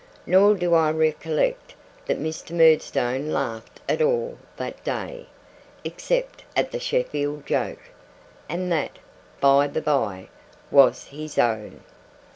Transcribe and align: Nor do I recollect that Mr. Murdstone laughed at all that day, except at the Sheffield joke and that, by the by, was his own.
Nor 0.25 0.55
do 0.55 0.73
I 0.73 0.89
recollect 0.89 1.75
that 2.07 2.19
Mr. 2.19 2.55
Murdstone 2.57 3.29
laughed 3.31 3.81
at 3.87 4.01
all 4.01 4.39
that 4.57 4.83
day, 4.83 5.27
except 5.83 6.43
at 6.55 6.71
the 6.71 6.79
Sheffield 6.79 7.45
joke 7.45 7.91
and 8.49 8.71
that, 8.71 8.97
by 9.39 9.67
the 9.67 9.79
by, 9.79 10.29
was 10.71 11.03
his 11.09 11.37
own. 11.37 11.81